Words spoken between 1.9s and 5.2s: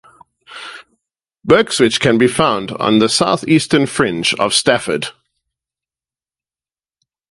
can be found on the south-eastern fringe of Stafford.